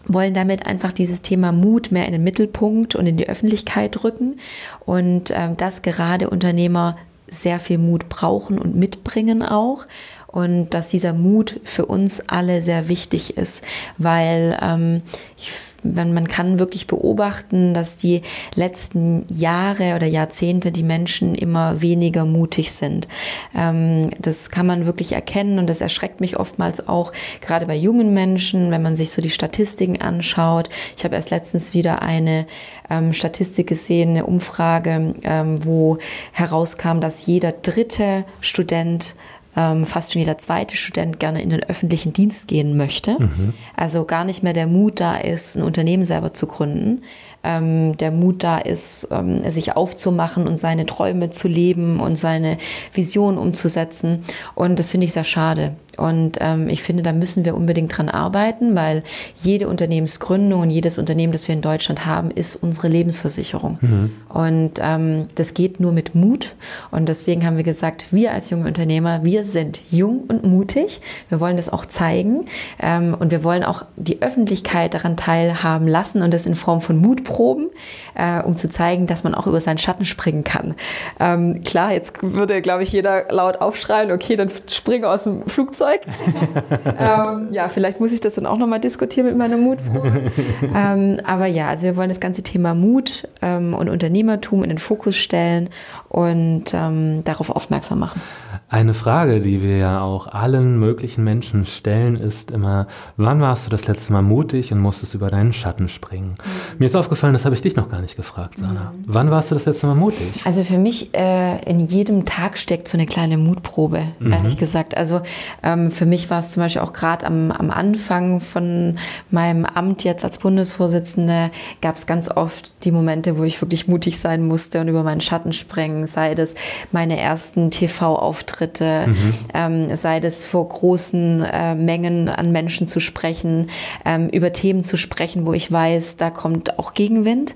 [0.05, 4.39] wollen damit einfach dieses Thema Mut mehr in den Mittelpunkt und in die Öffentlichkeit rücken
[4.85, 9.85] und ähm, dass gerade Unternehmer sehr viel Mut brauchen und mitbringen auch
[10.27, 13.63] und dass dieser Mut für uns alle sehr wichtig ist,
[13.97, 14.97] weil ähm,
[15.37, 15.51] ich
[15.83, 18.21] man, man kann wirklich beobachten, dass die
[18.55, 23.07] letzten Jahre oder Jahrzehnte die Menschen immer weniger mutig sind.
[23.55, 28.13] Ähm, das kann man wirklich erkennen und das erschreckt mich oftmals auch, gerade bei jungen
[28.13, 30.69] Menschen, wenn man sich so die Statistiken anschaut.
[30.97, 32.45] Ich habe erst letztens wieder eine
[32.89, 35.97] ähm, Statistik gesehen, eine Umfrage, ähm, wo
[36.31, 39.15] herauskam, dass jeder dritte Student
[39.55, 43.17] ähm, fast schon jeder zweite Student gerne in den öffentlichen Dienst gehen möchte.
[43.19, 43.53] Mhm.
[43.75, 47.03] Also gar nicht mehr der Mut da ist, ein Unternehmen selber zu gründen,
[47.43, 52.57] ähm, der Mut da ist, ähm, sich aufzumachen und seine Träume zu leben und seine
[52.93, 54.23] Vision umzusetzen.
[54.55, 55.75] Und das finde ich sehr schade.
[55.97, 59.03] Und ähm, ich finde, da müssen wir unbedingt dran arbeiten, weil
[59.41, 63.77] jede Unternehmensgründung und jedes Unternehmen, das wir in Deutschland haben, ist unsere Lebensversicherung.
[63.79, 64.11] Mhm.
[64.29, 66.55] Und ähm, das geht nur mit Mut.
[66.89, 70.99] Und deswegen haben wir gesagt, wir als junge Unternehmer, wir sind jung und mutig.
[71.29, 72.45] Wir wollen das auch zeigen.
[72.79, 76.97] Ähm, und wir wollen auch die Öffentlichkeit daran teilhaben lassen und das in Form von
[76.97, 77.71] Mut Proben,
[78.13, 80.75] äh, um zu zeigen, dass man auch über seinen Schatten springen kann.
[81.19, 86.01] Ähm, klar, jetzt würde, glaube ich, jeder laut aufschreien, okay, dann springe aus dem Flugzeug.
[86.85, 90.31] ähm, ja, vielleicht muss ich das dann auch nochmal diskutieren mit meiner Mutprobe.
[90.75, 94.77] ähm, aber ja, also wir wollen das ganze Thema Mut ähm, und Unternehmertum in den
[94.77, 95.69] Fokus stellen
[96.09, 98.21] und ähm, darauf aufmerksam machen.
[98.69, 103.69] Eine Frage, die wir ja auch allen möglichen Menschen stellen, ist immer, wann warst du
[103.69, 106.29] das letzte Mal mutig und musstest über deinen Schatten springen?
[106.39, 106.79] Mhm.
[106.79, 108.93] Mir ist aufgefallen, das habe ich dich noch gar nicht gefragt, Sana.
[108.95, 109.03] Mhm.
[109.05, 110.27] Wann warst du das letzte Mal mutig?
[110.43, 114.31] Also für mich äh, in jedem Tag steckt so eine kleine Mutprobe, mhm.
[114.31, 114.97] ehrlich gesagt.
[114.97, 115.21] Also
[115.61, 118.97] ähm, für mich war es zum Beispiel auch gerade am, am Anfang von
[119.29, 124.17] meinem Amt jetzt als Bundesvorsitzende, gab es ganz oft die Momente, wo ich wirklich mutig
[124.17, 126.55] sein musste und über meinen Schatten sprengen, sei das
[126.91, 129.33] meine ersten TV-Auftritte Auftritte, mhm.
[129.53, 133.67] ähm, sei das vor großen äh, Mengen an Menschen zu sprechen,
[134.05, 137.55] ähm, über Themen zu sprechen, wo ich weiß, da kommt auch Gegenwind.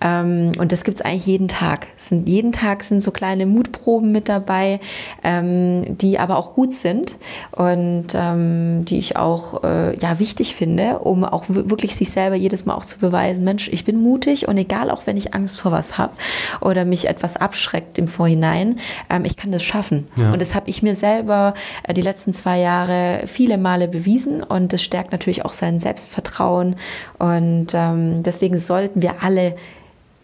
[0.00, 1.88] Ähm, und das gibt es eigentlich jeden Tag.
[1.96, 4.80] Sind, jeden Tag sind so kleine Mutproben mit dabei,
[5.22, 7.18] ähm, die aber auch gut sind
[7.52, 12.64] und ähm, die ich auch äh, ja, wichtig finde, um auch wirklich sich selber jedes
[12.64, 15.72] Mal auch zu beweisen, Mensch, ich bin mutig und egal auch wenn ich Angst vor
[15.72, 16.14] was habe
[16.62, 18.78] oder mich etwas abschreckt im Vorhinein,
[19.10, 20.08] ähm, ich kann das schaffen.
[20.16, 20.37] Ja.
[20.38, 24.72] Und das habe ich mir selber äh, die letzten zwei Jahre viele Male bewiesen und
[24.72, 26.76] das stärkt natürlich auch sein Selbstvertrauen.
[27.18, 29.56] Und ähm, deswegen sollten wir alle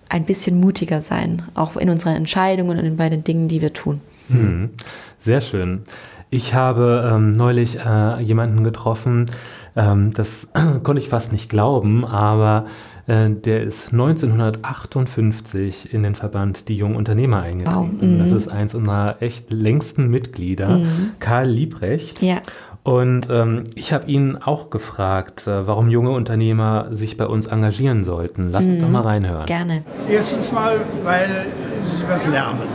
[0.09, 4.01] ein bisschen mutiger sein, auch in unseren Entscheidungen und bei den Dingen, die wir tun.
[4.29, 4.71] Mhm.
[5.19, 5.83] Sehr schön.
[6.31, 9.27] Ich habe ähm, neulich äh, jemanden getroffen,
[9.75, 10.47] ähm, das
[10.85, 12.67] konnte ich fast nicht glauben, aber
[13.07, 17.99] der ist 1958 in den Verband Die Jungen Unternehmer eingetreten.
[18.01, 18.03] Wow.
[18.03, 18.19] Mhm.
[18.19, 21.11] Das ist eins unserer echt längsten Mitglieder, mhm.
[21.19, 22.23] Karl Liebrecht.
[22.23, 22.41] Ja.
[22.85, 28.05] Und ähm, ich habe ihn auch gefragt, äh, warum junge Unternehmer sich bei uns engagieren
[28.05, 28.51] sollten.
[28.53, 28.73] Lass mhm.
[28.73, 29.47] uns doch mal reinhören.
[29.47, 29.85] Gerne.
[30.07, 31.47] Erstens mal, weil
[31.83, 32.69] sie was lernen.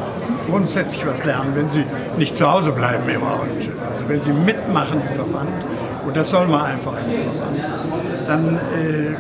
[0.49, 1.83] Grundsätzlich was lernen, wenn sie
[2.17, 3.39] nicht zu Hause bleiben immer.
[3.39, 5.49] Und also wenn sie mitmachen im Verband,
[6.07, 7.59] und das soll man einfach im Verband,
[8.27, 9.15] dann äh,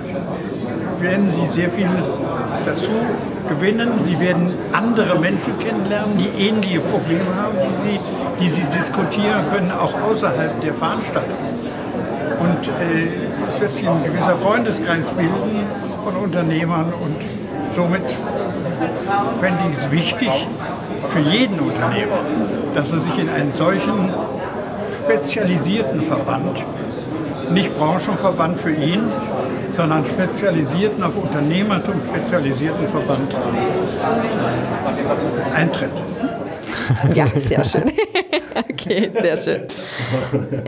[1.01, 1.89] werden Sie sehr viel
[2.65, 2.91] dazu
[3.47, 3.91] gewinnen.
[4.03, 7.99] Sie werden andere Menschen kennenlernen, die ähnliche Probleme haben wie Sie,
[8.39, 11.37] die Sie diskutieren können, auch außerhalb der Veranstaltung.
[12.39, 15.65] Und äh, es wird sich ein gewisser Freundeskreis bilden
[16.03, 17.17] von Unternehmern und
[17.71, 18.03] somit
[19.39, 20.29] fände ich es wichtig
[21.09, 22.19] für jeden Unternehmer,
[22.75, 24.13] dass er sich in einen solchen
[25.03, 26.63] spezialisierten Verband,
[27.51, 29.01] nicht Branchenverband für ihn,
[29.69, 33.37] sondern spezialisierten, auf Unternehmertum spezialisierten Verband äh,
[35.55, 35.91] eintritt.
[37.13, 37.83] Ja, sehr schön.
[38.69, 39.61] okay, sehr schön.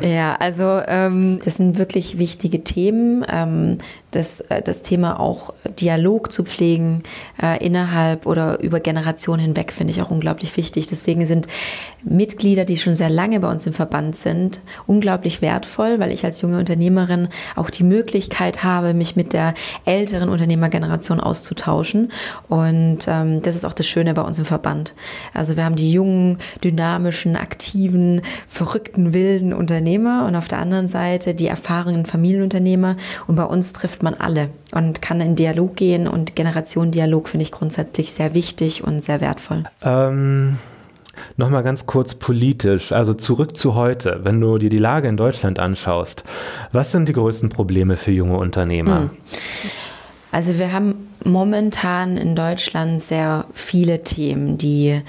[0.01, 3.25] Ja, also ähm, das sind wirklich wichtige Themen.
[3.31, 3.77] Ähm,
[4.12, 7.04] das, äh, das Thema auch Dialog zu pflegen
[7.41, 10.88] äh, innerhalb oder über Generationen hinweg finde ich auch unglaublich wichtig.
[10.88, 11.47] Deswegen sind
[12.04, 16.41] Mitglieder, die schon sehr lange bei uns im Verband sind, unglaublich wertvoll, weil ich als
[16.41, 19.54] junge Unternehmerin auch die Möglichkeit habe, mich mit der
[19.86, 22.12] älteren Unternehmergeneration auszutauschen.
[22.50, 24.93] Und ähm, das ist auch das Schöne bei uns im Verband.
[25.34, 31.34] Also wir haben die jungen, dynamischen, aktiven, verrückten, wilden Unternehmer und auf der anderen Seite
[31.34, 32.97] die erfahrenen Familienunternehmer.
[33.28, 36.07] Und bei uns trifft man alle und kann in Dialog gehen.
[36.07, 39.63] Und Generationendialog finde ich grundsätzlich sehr wichtig und sehr wertvoll.
[39.81, 40.57] Ähm
[41.37, 45.59] Nochmal ganz kurz politisch, also zurück zu heute, wenn du dir die Lage in Deutschland
[45.59, 46.23] anschaust.
[46.71, 49.01] Was sind die größten Probleme für junge Unternehmer?
[49.01, 49.09] Hm.
[50.32, 55.02] Also wir haben momentan in Deutschland sehr viele Themen, die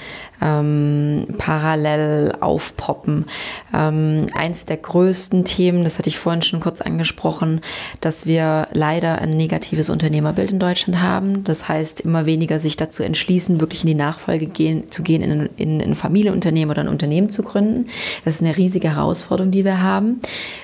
[0.43, 3.27] ähm, parallel aufpoppen.
[3.73, 7.61] Ähm, eins der größten Themen, das hatte ich vorhin schon kurz angesprochen,
[8.01, 11.45] dass wir leider ein negatives Unternehmerbild in Deutschland haben.
[11.45, 15.49] Das heißt, immer weniger sich dazu entschließen, wirklich in die Nachfolge gehen, zu gehen, in,
[15.57, 17.87] in, in ein Familienunternehmen oder ein Unternehmen zu gründen.
[18.25, 20.21] Das ist eine riesige Herausforderung, die wir haben.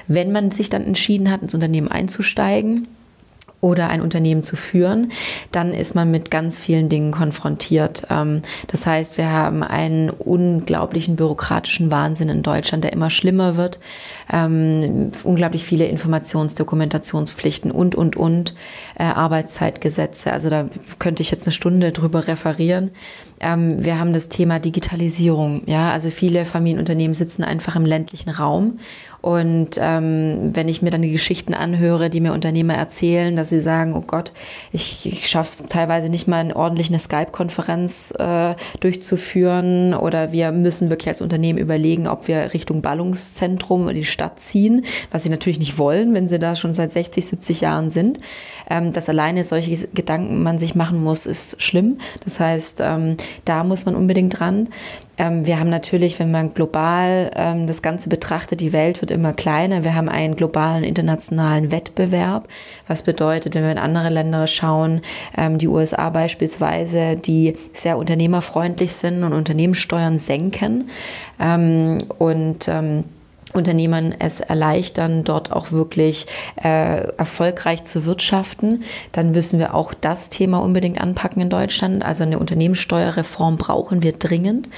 [0.09, 2.89] Wenn man sich dann entschieden hat, ins Unternehmen einzusteigen,
[3.61, 5.11] oder ein Unternehmen zu führen,
[5.51, 8.07] dann ist man mit ganz vielen Dingen konfrontiert.
[8.11, 13.81] Ähm, das heißt, wir haben einen unglaublichen bürokratischen Wahnsinn in Deutschland, der immer schlimmer wird.
[14.33, 18.55] Ähm, unglaublich viele Informations-, Dokumentationspflichten und, und, und,
[18.99, 20.33] äh, Arbeitszeitgesetze.
[20.33, 22.91] Also da könnte ich jetzt eine Stunde drüber referieren.
[23.41, 25.63] Ähm, wir haben das Thema Digitalisierung.
[25.67, 28.79] Ja, also viele Familienunternehmen sitzen einfach im ländlichen Raum
[29.21, 33.61] und ähm, wenn ich mir dann die Geschichten anhöre, die mir Unternehmer erzählen, dass sie
[33.61, 34.33] sagen, oh Gott,
[34.71, 40.91] ich, ich schaffe es teilweise nicht mal, eine ordentliche Skype-Konferenz äh, durchzuführen oder wir müssen
[40.91, 45.59] wirklich als Unternehmen überlegen, ob wir Richtung Ballungszentrum oder die Stadt ziehen, was sie natürlich
[45.59, 48.21] nicht wollen, wenn sie da schon seit 60, 70 Jahren sind.
[48.71, 51.99] Ähm, dass alleine solche Gedanken man sich machen muss, ist schlimm.
[52.25, 54.69] Das heißt, ähm, da muss man unbedingt dran.
[55.19, 59.33] Ähm, wir haben natürlich, wenn man global ähm, das Ganze betrachtet, die Welt wird immer
[59.33, 59.85] kleiner.
[59.85, 62.49] Wir haben einen globalen internationalen Wettbewerb,
[62.87, 65.01] was bedeutet, wenn wir in andere Länder schauen,
[65.37, 70.89] ähm, die USA beispielsweise, die sehr unternehmerfreundlich sind und Unternehmenssteuern senken
[71.41, 73.05] ähm, und ähm,
[73.55, 76.27] Unternehmern es erleichtern, dort auch wirklich
[76.63, 78.83] äh, erfolgreich zu wirtschaften,
[79.13, 82.05] dann müssen wir auch das Thema unbedingt anpacken in Deutschland.
[82.05, 84.69] Also eine Unternehmenssteuerreform brauchen wir dringend.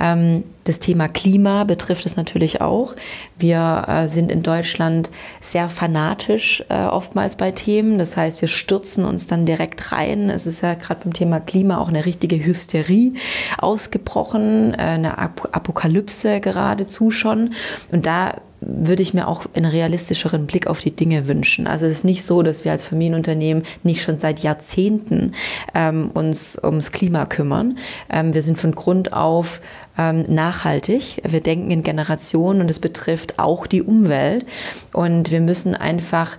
[0.00, 2.94] Ähm, das Thema Klima betrifft es natürlich auch.
[3.38, 7.98] Wir äh, sind in Deutschland sehr fanatisch äh, oftmals bei Themen.
[7.98, 10.28] Das heißt, wir stürzen uns dann direkt rein.
[10.28, 13.14] Es ist ja gerade beim Thema Klima auch eine richtige Hysterie
[13.58, 17.54] ausgebrochen, äh, eine Ap Apokalypse geradezu schon.
[17.92, 21.66] Und da würde ich mir auch einen realistischeren Blick auf die Dinge wünschen.
[21.66, 25.32] Also es ist nicht so, dass wir als Familienunternehmen nicht schon seit Jahrzehnten
[25.74, 27.78] ähm, uns ums Klima kümmern.
[28.10, 29.60] Ähm, wir sind von Grund auf
[29.98, 31.22] ähm, nachhaltig.
[31.26, 34.46] Wir denken in Generationen und es betrifft auch die Umwelt.
[34.92, 36.36] Und wir müssen einfach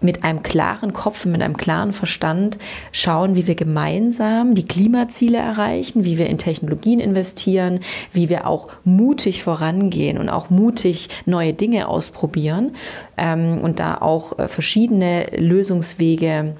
[0.00, 2.58] mit einem klaren Kopf, mit einem klaren Verstand
[2.92, 7.80] schauen, wie wir gemeinsam die Klimaziele erreichen, wie wir in Technologien investieren,
[8.12, 12.76] wie wir auch mutig vorangehen und auch mutig neue Dinge ausprobieren
[13.16, 16.54] ähm, und da auch äh, verschiedene Lösungswege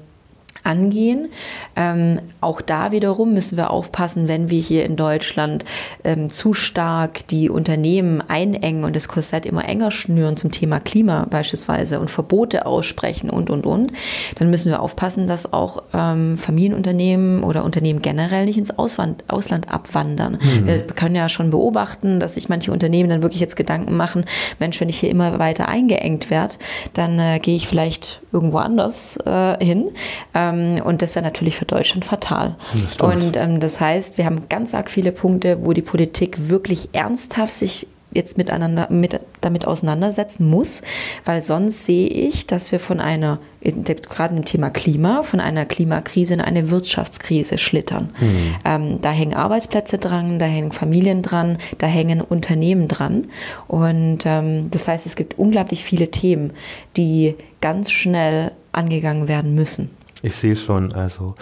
[0.63, 1.29] angehen.
[1.75, 5.65] Ähm, auch da wiederum müssen wir aufpassen, wenn wir hier in Deutschland
[6.03, 11.27] ähm, zu stark die Unternehmen einengen und das Korsett immer enger schnüren zum Thema Klima
[11.29, 13.91] beispielsweise und Verbote aussprechen und, und, und,
[14.35, 19.71] dann müssen wir aufpassen, dass auch ähm, Familienunternehmen oder Unternehmen generell nicht ins Ausland, Ausland
[19.71, 20.37] abwandern.
[20.41, 20.67] Mhm.
[20.67, 24.25] Wir können ja schon beobachten, dass sich manche Unternehmen dann wirklich jetzt Gedanken machen,
[24.59, 26.55] Mensch, wenn ich hier immer weiter eingeengt werde,
[26.93, 29.91] dann äh, gehe ich vielleicht irgendwo anders äh, hin.
[30.33, 30.48] Ähm,
[30.83, 32.55] und das wäre natürlich für Deutschland fatal.
[32.99, 37.53] Und ähm, das heißt, wir haben ganz arg viele Punkte, wo die Politik wirklich ernsthaft
[37.53, 40.81] sich jetzt miteinander mit, damit auseinandersetzen muss,
[41.25, 46.33] weil sonst sehe ich, dass wir von einer, gerade im Thema Klima, von einer Klimakrise
[46.33, 48.11] in eine Wirtschaftskrise schlittern.
[48.19, 48.55] Mhm.
[48.65, 53.27] Ähm, da hängen Arbeitsplätze dran, da hängen Familien dran, da hängen Unternehmen dran.
[53.67, 56.53] Und ähm, das heißt, es gibt unglaublich viele Themen,
[56.97, 59.91] die ganz schnell angegangen werden müssen.
[60.21, 61.35] Ich sehe schon, also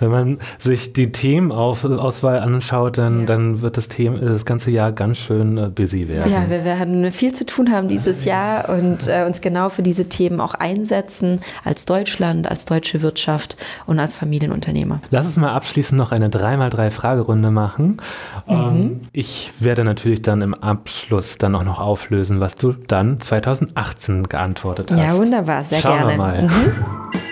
[0.00, 3.26] wenn man sich die Themenauswahl anschaut, dann, ja.
[3.26, 6.32] dann wird das, Thema, das ganze Jahr ganz schön äh, busy werden.
[6.32, 10.08] Ja, wir werden viel zu tun haben dieses Jahr und äh, uns genau für diese
[10.08, 15.00] Themen auch einsetzen, als Deutschland, als deutsche Wirtschaft und als Familienunternehmer.
[15.10, 18.00] Lass uns mal abschließend noch eine 3x3-Fragerunde machen.
[18.46, 18.54] Mhm.
[18.54, 24.24] Ähm, ich werde natürlich dann im Abschluss dann auch noch auflösen, was du dann 2018
[24.28, 24.98] geantwortet hast.
[24.98, 26.12] Ja, wunderbar, sehr Schauen gerne.
[26.12, 26.42] Wir mal.
[26.42, 26.48] Mhm.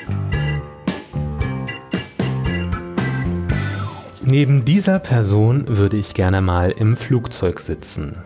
[4.33, 8.17] Neben dieser Person würde ich gerne mal im Flugzeug sitzen.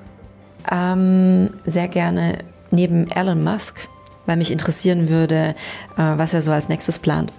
[0.71, 3.88] Ähm, sehr gerne neben Elon Musk,
[4.25, 5.57] weil mich interessieren würde,
[5.97, 7.33] äh, was er so als nächstes plant.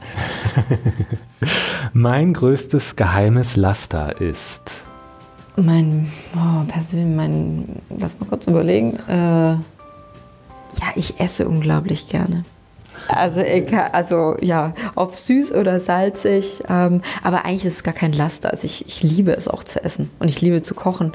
[1.93, 4.73] mein größtes geheimes Laster ist.
[5.55, 8.99] Mein, oh, persönlich, mein, lass mal kurz überlegen.
[9.07, 9.61] Äh, ja,
[10.97, 12.43] ich esse unglaublich gerne.
[13.07, 13.41] Also,
[13.93, 16.63] also ja, ob süß oder salzig.
[16.69, 18.51] Ähm, aber eigentlich ist es gar kein Laster.
[18.51, 21.13] Also ich, ich liebe es auch zu essen und ich liebe zu kochen.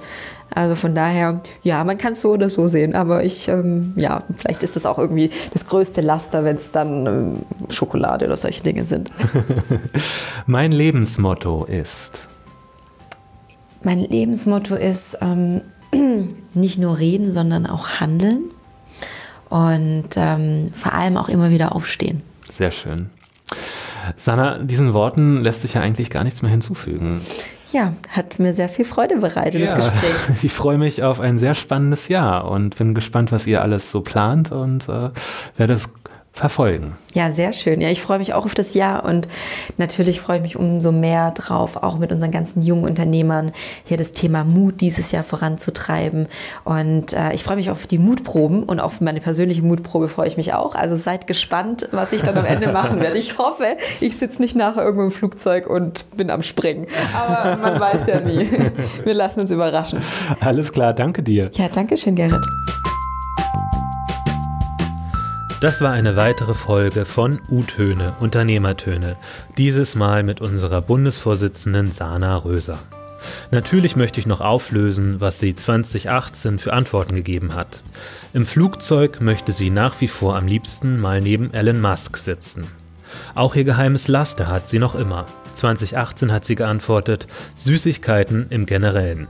[0.54, 2.94] Also von daher, ja, man kann es so oder so sehen.
[2.94, 7.06] Aber ich, ähm, ja, vielleicht ist es auch irgendwie das größte Laster, wenn es dann
[7.06, 7.38] ähm,
[7.70, 9.12] Schokolade oder solche Dinge sind.
[10.46, 12.28] mein Lebensmotto ist.
[13.82, 15.62] Mein Lebensmotto ist ähm,
[16.54, 18.50] nicht nur reden, sondern auch handeln
[19.52, 22.22] und ähm, vor allem auch immer wieder aufstehen.
[22.50, 23.10] Sehr schön.
[24.16, 27.20] Sana, diesen Worten lässt sich ja eigentlich gar nichts mehr hinzufügen.
[27.70, 30.42] Ja, hat mir sehr viel Freude bereitet, ja, das Gespräch.
[30.42, 34.00] Ich freue mich auf ein sehr spannendes Jahr und bin gespannt, was ihr alles so
[34.00, 35.10] plant und äh,
[35.58, 35.90] werde es
[36.32, 36.96] verfolgen.
[37.12, 37.82] Ja, sehr schön.
[37.82, 39.28] Ja, ich freue mich auch auf das Jahr und
[39.76, 43.52] natürlich freue ich mich umso mehr drauf, auch mit unseren ganzen jungen Unternehmern
[43.84, 46.28] hier das Thema Mut dieses Jahr voranzutreiben.
[46.64, 50.38] Und äh, ich freue mich auf die Mutproben und auf meine persönliche Mutprobe freue ich
[50.38, 50.74] mich auch.
[50.74, 53.18] Also seid gespannt, was ich dann am Ende machen werde.
[53.18, 56.86] Ich hoffe, ich sitze nicht nachher irgendwo im Flugzeug und bin am Springen.
[57.14, 58.48] Aber man weiß ja nie.
[59.04, 60.00] Wir lassen uns überraschen.
[60.40, 61.50] Alles klar, danke dir.
[61.54, 62.42] Ja, danke schön, Gerrit.
[65.62, 69.16] Das war eine weitere Folge von U-Töne, Unternehmertöne,
[69.56, 72.80] dieses Mal mit unserer Bundesvorsitzenden Sana Röser.
[73.52, 77.84] Natürlich möchte ich noch auflösen, was sie 2018 für Antworten gegeben hat.
[78.32, 82.66] Im Flugzeug möchte sie nach wie vor am liebsten mal neben Elon Musk sitzen.
[83.36, 85.26] Auch ihr geheimes Laster hat sie noch immer.
[85.54, 89.28] 2018 hat sie geantwortet, Süßigkeiten im Generellen.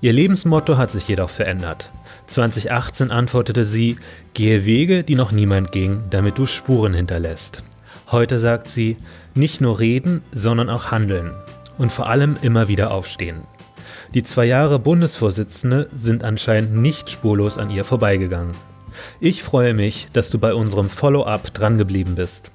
[0.00, 1.90] Ihr Lebensmotto hat sich jedoch verändert.
[2.26, 3.96] 2018 antwortete sie,
[4.34, 7.62] gehe Wege, die noch niemand ging, damit du Spuren hinterlässt.
[8.10, 8.96] Heute sagt sie,
[9.34, 11.32] nicht nur reden, sondern auch handeln.
[11.78, 13.42] Und vor allem immer wieder aufstehen.
[14.14, 18.54] Die zwei Jahre Bundesvorsitzende sind anscheinend nicht spurlos an ihr vorbeigegangen.
[19.20, 22.50] Ich freue mich, dass du bei unserem Follow-up drangeblieben bist.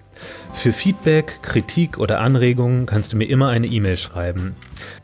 [0.53, 4.55] Für Feedback, Kritik oder Anregungen kannst du mir immer eine E-Mail schreiben.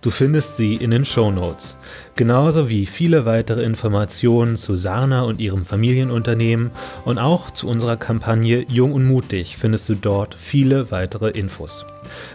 [0.02, 1.78] Du findest sie in den Show Notes.
[2.16, 6.72] Genauso wie viele weitere Informationen zu Sarna und ihrem Familienunternehmen
[7.06, 11.86] und auch zu unserer Kampagne Jung und Mutig findest du dort viele weitere Infos.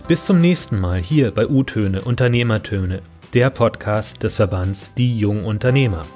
[0.08, 3.02] Bis zum nächsten Mal hier bei U-Töne Unternehmertöne,
[3.34, 6.06] der Podcast des Verbands Die Jungen Unternehmer.